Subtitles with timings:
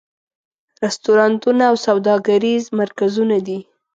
[0.83, 3.59] رستورانتونه او سوداګریز مرکزونه دي.